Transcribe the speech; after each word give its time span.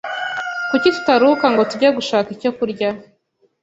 Kuki 0.69 0.87
tutaruhuka 0.95 1.45
ngo 1.53 1.61
tujye 1.69 1.89
gushaka 1.97 2.27
icyo 2.35 2.51
kurya? 2.57 2.89